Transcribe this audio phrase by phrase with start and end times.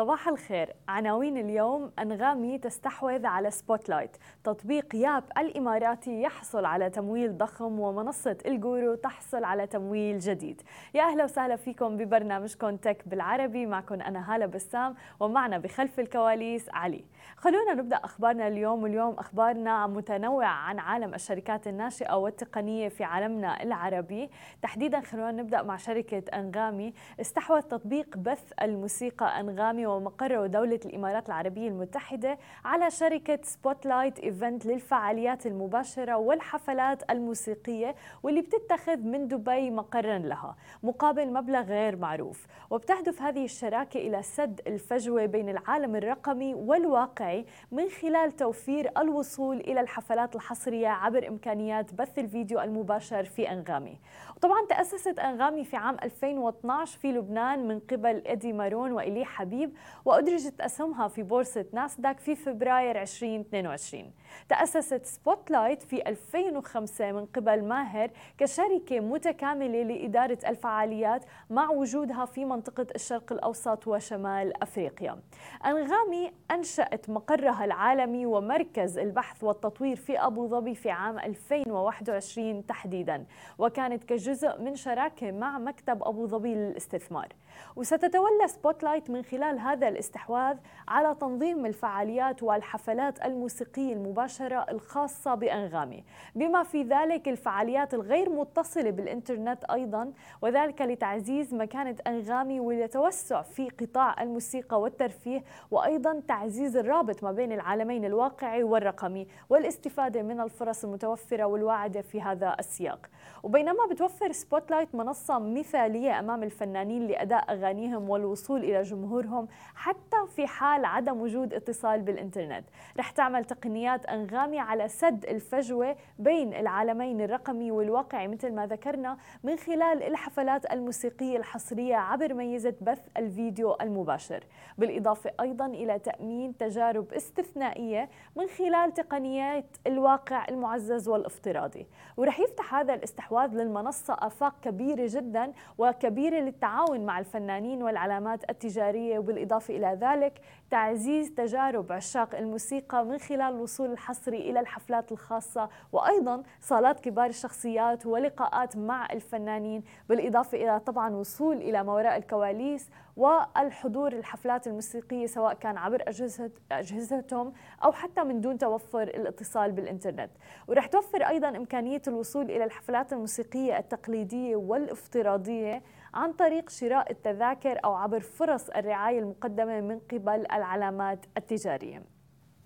[0.00, 0.72] صباح الخير.
[0.88, 8.94] عناوين اليوم أنغامي تستحوذ على Spotlight تطبيق YAP الإماراتي يحصل على تمويل ضخم ومنصة الجورو
[8.94, 10.62] تحصل على تمويل جديد.
[10.94, 13.66] يا أهلا وسهلا فيكم ببرنامجكم Tech بالعربي.
[13.66, 17.04] معكم أنا هالة بسام ومعنا بخلف الكواليس علي.
[17.36, 18.82] خلونا نبدأ أخبارنا اليوم.
[18.82, 24.30] واليوم أخبارنا متنوعة عن عالم الشركات الناشئة والتقنية في عالمنا العربي.
[24.62, 26.92] تحديدا خلونا نبدأ مع شركة أنغامي.
[27.20, 35.46] استحوذ تطبيق بث الموسيقى أنغامي ومقره دولة الإمارات العربية المتحدة على شركة Spotlight Event للفعاليات
[35.46, 40.56] المباشرة والحفلات الموسيقية واللي بتتخذ من دبي مقرا لها.
[40.82, 42.46] مقابل مبلغ غير معروف.
[42.70, 49.80] وبتهدف هذه الشراكة إلى سد الفجوة بين العالم الرقمي والواقعي من خلال توفير الوصول إلى
[49.80, 53.98] الحفلات الحصرية عبر إمكانيات بث الفيديو المباشر في أنغامي.
[54.40, 59.72] طبعا تأسست أنغامي في عام 2012 في لبنان من قبل إدي مارون وإلي حبيب
[60.04, 64.12] وأدرجت أسهمها في بورصة ناسداك في فبراير 2022
[64.48, 72.86] تأسست Spotlight في 2005 من قبل ماهر كشركة متكاملة لإدارة الفعاليات مع وجودها في منطقة
[72.94, 75.20] الشرق الأوسط وشمال أفريقيا.
[75.66, 83.26] أنغامي أنشأت مقرها العالمي ومركز البحث والتطوير في أبو ظبي في عام 2021 تحديدا
[83.58, 87.28] وكانت كجزء من شراكة مع مكتب أبو ظبي للاستثمار.
[87.76, 90.56] وستتولى Spotlight من خلال هذا الاستحواذ
[90.88, 96.04] على تنظيم الفعاليات والحفلات الموسيقية المباشرة الخاصة بأنغامي.
[96.34, 100.12] بما في ذلك الفعاليات الغير متصلة بالإنترنت أيضا
[100.42, 108.04] وذلك لتعزيز مكانة أنغامي والتوسع في قطاع الموسيقى والترفيه وأيضا تعزيز الرابط ما بين العالمين
[108.04, 113.06] الواقعي والرقمي والاستفادة من الفرص المتوفرة والواعدة في هذا السياق.
[113.42, 120.84] وبينما بتوفر سبوتلايت منصة مثالية أمام الفنانين لأداء أغانيهم والوصول إلى جمهورهم حتى في حال
[120.84, 122.64] عدم وجود اتصال بالإنترنت.
[122.98, 129.56] رح تعمل تقنيات أنغامي على سد الفجوة بين العالمين الرقمي والواقعي مثل ما ذكرنا من
[129.56, 134.44] خلال الحفلات الموسيقية الحصرية عبر ميزة بث الفيديو المباشر.
[134.78, 141.86] بالإضافة أيضا إلى تأمين تجارب استثنائية من خلال تقنيات الواقع المعزز والافتراضي.
[142.16, 149.49] ورح يفتح هذا الاستحواذ للمنصة آفاق كبيرة جدا وكبيرة للتعاون مع الفنانين والعلامات التجارية وبالإضافة
[149.70, 150.40] إلى ذلك
[150.70, 158.06] تعزيز تجارب عشاق الموسيقى من خلال الوصول الحصري إلى الحفلات الخاصة وأيضا صالات كبار الشخصيات
[158.06, 165.54] ولقاءات مع الفنانين بالإضافة إلى طبعا وصول إلى ما وراء الكواليس والحضور الحفلات الموسيقية سواء
[165.54, 167.52] كان عبر أجهزة أجهزتهم
[167.84, 170.30] أو حتى من دون توفر الاتصال بالإنترنت.
[170.68, 175.82] ورح توفر أيضا إمكانية الوصول إلى الحفلات الموسيقية التقليدية والافتراضية
[176.14, 182.02] عن طريق شراء التذاكر أو عبر فرص الرعاية المقدمة من قبل العلامات التجارية.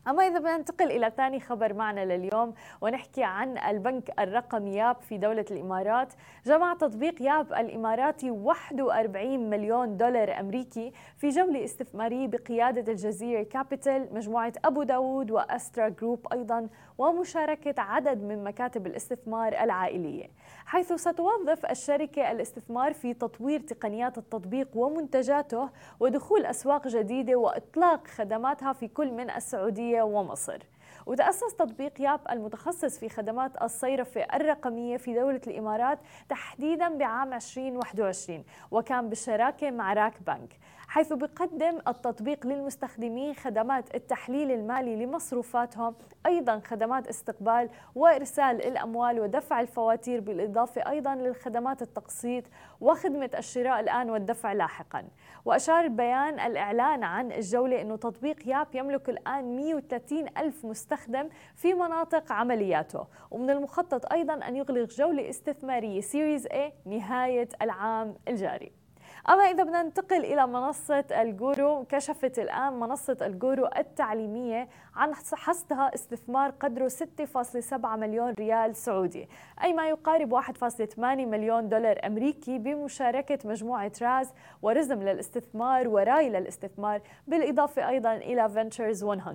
[0.08, 5.18] أما إذا بدنا ننتقل إلى ثاني خبر معنا لليوم ونحكي عن البنك الرقمي YAP في
[5.18, 6.12] دولة الإمارات.
[6.46, 14.52] جمع تطبيق YAP الإماراتي 41 مليون دولار أمريكي في جولة استثمارية بقيادة الجزيرة Capital مجموعة
[14.64, 20.26] أبو داود وأسترا Group أيضا ومشاركة عدد من مكاتب الاستثمار العائلية.
[20.66, 25.68] حيث ستوظف الشركة الاستثمار في تطوير تقنيات التطبيق ومنتجاته
[26.00, 30.58] ودخول أسواق جديدة وإطلاق خدماتها في كل من السعودية ومصر.
[31.06, 39.08] وتأسس تطبيق ياب المتخصص في خدمات الصيرفة الرقمية في دولة الإمارات تحديدا بعام 2021 وكان
[39.08, 45.94] بالشراكة مع راك بنك حيث بيقدم التطبيق للمستخدمين خدمات التحليل المالي لمصروفاتهم
[46.26, 52.44] أيضا خدمات استقبال وإرسال الأموال ودفع الفواتير بالإضافة أيضا للخدمات التقسيط
[52.84, 55.04] وخدمة الشراء الآن والدفع لاحقا.
[55.44, 62.32] وأشار البيان الإعلان عن الجولة أنه تطبيق YAP يملك الآن 130 ألف مستخدم في مناطق
[62.32, 63.06] عملياته.
[63.30, 68.83] ومن المخطط أيضا أن يغلق جولة استثمارية series A نهاية العام الجاري.
[69.28, 76.50] أما إذا بدنا ننتقل إلى منصة الجورو كشفت الآن منصة الجورو التعليمية عن حصدها استثمار
[76.50, 79.28] قدره 6.7 مليون ريال سعودي
[79.62, 84.32] أي ما يقارب 1.8 مليون دولار أمريكي بمشاركة مجموعة راز
[84.62, 89.34] ورزم للاستثمار وراي للاستثمار بالإضافة أيضا إلى فينتشرز 100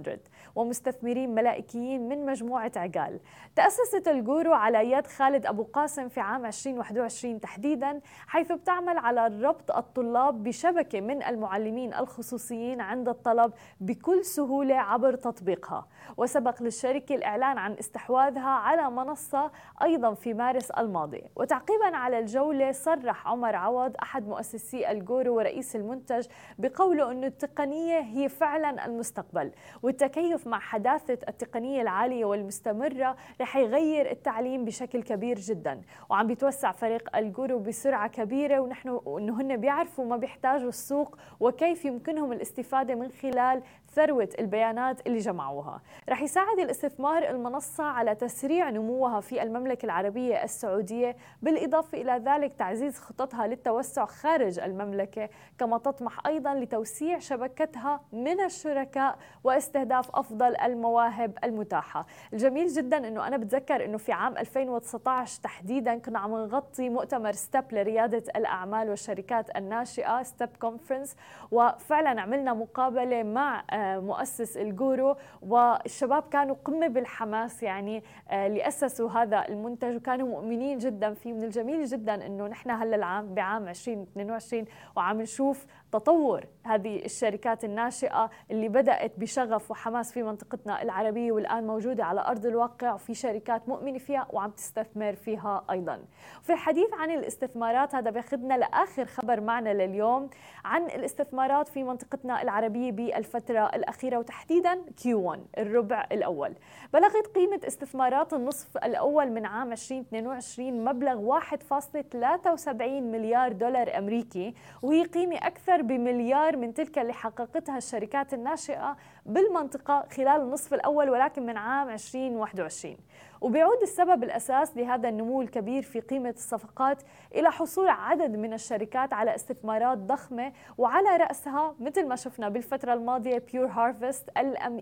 [0.55, 3.19] ومستثمرين ملائكيين من مجموعة عقال.
[3.55, 9.78] تأسست الجورو على يد خالد أبو قاسم في عام 2021 تحديدا حيث بتعمل على ربط
[9.79, 15.87] الطلاب بشبكة من المعلمين الخصوصيين عند الطلب بكل سهولة عبر تطبيقها.
[16.17, 21.23] وسبق للشركة الإعلان عن استحواذها على منصة أيضا في مارس الماضي.
[21.35, 26.27] وتعقيبا على الجولة صرح عمر عوض أحد مؤسسي الجورو ورئيس المنتج
[26.59, 29.51] بقوله أن التقنية هي فعلا المستقبل
[29.83, 35.81] والتكيف مع حداثة التقنية العالية والمستمرة رح يغير التعليم بشكل كبير جدا.
[36.09, 42.31] وعم بيتوسع فريق الجورو بسرعة كبيرة ونحن إنه هن بيعرفوا ما بيحتاجوا السوق وكيف يمكنهم
[42.31, 43.61] الاستفادة من خلال
[43.93, 45.81] ثروة البيانات اللي جمعوها.
[46.09, 52.97] رح يساعد الاستثمار المنصة على تسريع نموها في المملكة العربية السعودية بالإضافة إلى ذلك تعزيز
[52.97, 55.29] خططها للتوسع خارج المملكة
[55.59, 62.05] كما تطمح أيضا لتوسيع شبكتها من الشركاء واستهداف أفضل المواهب المتاحة.
[62.33, 67.63] الجميل جدا أنه أنا بتذكر أنه في عام 2019 تحديدا كنا عم نغطي مؤتمر STEP
[67.71, 71.15] لريادة الأعمال والشركات الناشئة STEP Conference
[71.51, 73.63] وفعلا عملنا مقابلة مع
[73.99, 81.33] مؤسس الجورو والشباب كانوا قمة بالحماس يعني آه، لأسسوا هذا المنتج وكانوا مؤمنين جدا فيه.
[81.33, 84.65] من الجميل جدا أنه نحن هلأ العام بعام 2022
[84.95, 92.05] وعم نشوف تطور هذه الشركات الناشئة اللي بدأت بشغف وحماس في منطقتنا العربية والآن موجودة
[92.05, 95.99] على أرض الواقع وفي شركات مؤمنة فيها وعم تستثمر فيها أيضا.
[96.43, 100.29] في الحديث عن الاستثمارات هذا بياخذنا لآخر خبر معنا لليوم
[100.65, 106.55] عن الاستثمارات في منطقتنا العربية بالفترة الأخيرة وتحديدا Q1 الربع الأول.
[106.93, 115.37] بلغت قيمة استثمارات النصف الأول من عام 2022 مبلغ 1.73 مليار دولار أمريكي وهي قيمة
[115.37, 118.97] أكثر بمليار من تلك اللي حققتها الشركات الناشئة
[119.29, 122.97] بالمنطقة خلال النصف الأول ولكن من عام 2021
[123.41, 127.03] وبيعود السبب الأساس لهذا النمو الكبير في قيمة الصفقات
[127.35, 133.43] إلى حصول عدد من الشركات على استثمارات ضخمة وعلى رأسها مثل ما شفنا بالفترة الماضية
[133.51, 134.29] Pure Harvest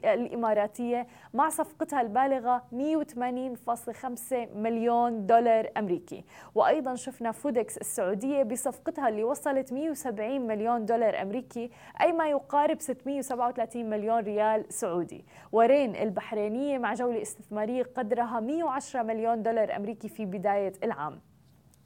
[0.06, 6.24] الإماراتية مع صفقتها البالغة 180.5 مليون دولار أمريكي.
[6.56, 11.72] وأيضا شفنا Foodics السعودية بصفقتها اللي وصلت 170 مليون دولار أمريكي
[12.02, 14.37] أي ما يقارب 637 مليون ريال.
[14.70, 15.26] سعودي.
[15.52, 21.22] و Rain البحرينية مع جولة استثمارية قدرها 110 مليون دولار أمريكي في بداية العام.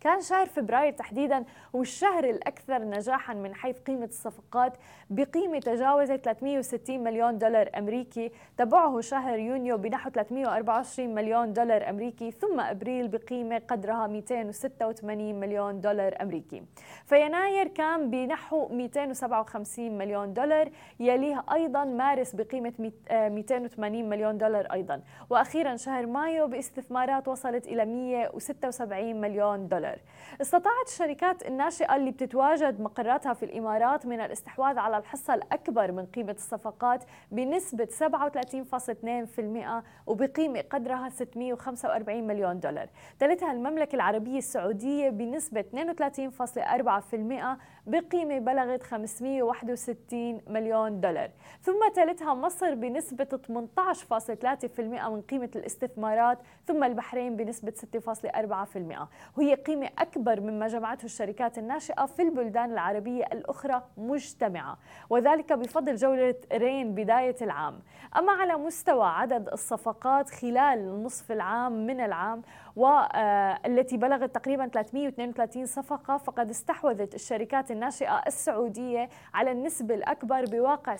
[0.02, 1.44] كان شهر فبراير تحديدا
[1.76, 4.74] هو الشهر الأكثر نجاحا من حيث قيمة الصفقات
[5.10, 12.60] بقيمة تجاوزت 360 مليون دولار أمريكي تبعه شهر يونيو بنحو 324 مليون دولار أمريكي ثم
[12.60, 16.64] أبريل بقيمة قدرها 286 مليون دولار أمريكي.
[17.06, 20.70] فيناير كان بنحو 257 مليون دولار
[21.00, 22.74] يليها أيضا مارس بقيمة
[23.12, 25.02] 280 مليون دولار أيضا.
[25.30, 29.91] وأخيرا شهر مايو باستثمارات وصلت إلى 176 مليون دولار.
[29.92, 30.00] دولار
[30.42, 36.32] استطاعت الشركات الناشئة اللي بتتواجد مقراتها في الإمارات من الاستحواذ على الحصة الأكبر من قيمة
[36.32, 42.90] الصفقات بنسبة 37.2% وبقيمة قدرها 645 مليون دولار.
[43.20, 47.58] تلتها المملكة العربية السعودية بنسبة 32.4%
[47.88, 51.32] بقيمة بلغت 561 مليون دولار.
[51.62, 54.80] ثم تلتها مصر بنسبة 18.3%
[55.10, 56.38] من قيمة الاستثمارات.
[56.68, 59.08] ثم البحرين بنسبة 6.4%
[59.38, 64.78] وهي قيمة أكبر مما جمعته الشركات الناشئة في البلدان العربية الأخرى مجتمعة
[65.10, 67.80] وذلك بفضل جولة رين بداية العام.
[68.18, 72.42] أما على مستوى عدد الصفقات خلال النصف العام من العام
[72.76, 81.00] والتي بلغت تقريبا 332 صفقة فقد استحوذت الشركات الناشئة السعودية على النسبة الأكبر بواقع 26.8%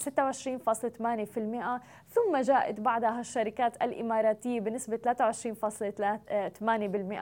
[2.10, 6.64] ثم جاءت بعدها الشركات الإماراتية بنسبة 23.8%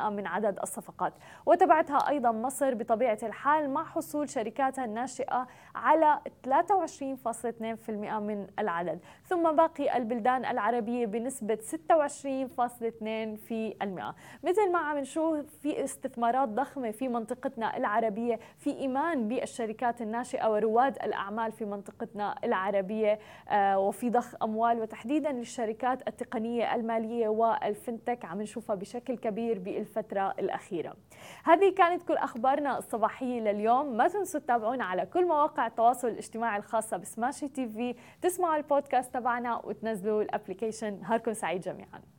[0.10, 1.14] من عدد الصفقات.
[1.46, 7.90] وتبعتها أيضا مصر بطبيعة الحال مع حصول شركاتها الناشئة على 23.2%
[8.20, 9.00] من العدد.
[9.26, 14.16] ثم باقي البلدان العربية بنسبة 26.2% في المئة.
[14.44, 20.96] مثل ما عم نشوف في استثمارات ضخمة في منطقتنا العربية في إيمان بالشركات الناشئة ورواد
[21.04, 23.20] الأعمال في منطقتنا العربية
[23.50, 30.34] آه، وفي ضخ أموال وتحديدا للشركات التقنية المالية وال fintech عم نشوفها بشكل كبير بالفترة
[30.40, 30.96] الأخيرة.
[31.44, 33.98] هذه كانت كل أخبارنا الصباحية لليوم.
[33.98, 37.96] ما تنسوا تتابعونا على كل مواقع التواصل الاجتماعي الخاصة بسماشي TV.
[38.22, 42.19] تسمعوا البودكاست تبعنا وتنزلوا ال application نهاركم سعيد جميعاً.